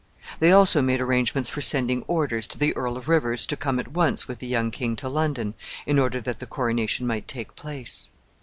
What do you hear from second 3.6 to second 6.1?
at once with the young king to London, in